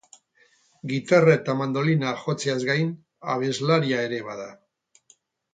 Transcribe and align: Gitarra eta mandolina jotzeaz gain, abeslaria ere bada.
Gitarra 0.91 1.35
eta 1.39 1.55
mandolina 1.59 2.13
jotzeaz 2.23 2.57
gain, 2.71 2.89
abeslaria 3.35 4.01
ere 4.09 4.23
bada. 4.31 4.53